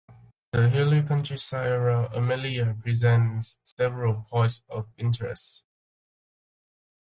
The 0.51 0.67
hilly 0.67 1.03
countryside 1.03 1.69
around 1.69 2.15
Amelia 2.15 2.75
presents 2.79 3.57
several 3.61 4.23
points 4.27 4.63
of 4.67 4.87
interest. 4.97 5.63